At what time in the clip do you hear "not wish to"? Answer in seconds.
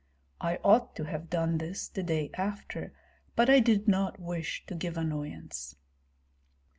3.87-4.73